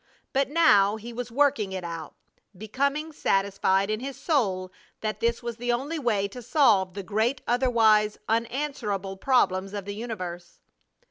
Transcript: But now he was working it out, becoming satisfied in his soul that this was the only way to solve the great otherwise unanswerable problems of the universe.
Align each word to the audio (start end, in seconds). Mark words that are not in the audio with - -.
But 0.33 0.49
now 0.49 0.95
he 0.95 1.13
was 1.13 1.31
working 1.31 1.73
it 1.73 1.83
out, 1.83 2.15
becoming 2.57 3.11
satisfied 3.13 3.91
in 3.91 3.99
his 3.99 4.17
soul 4.17 4.71
that 5.01 5.19
this 5.19 5.43
was 5.43 5.57
the 5.57 5.71
only 5.71 5.99
way 5.99 6.27
to 6.29 6.41
solve 6.41 6.95
the 6.95 7.03
great 7.03 7.43
otherwise 7.47 8.17
unanswerable 8.27 9.15
problems 9.15 9.75
of 9.75 9.85
the 9.85 9.93
universe. 9.93 10.59